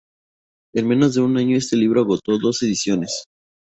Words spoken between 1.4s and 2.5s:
este libro agotó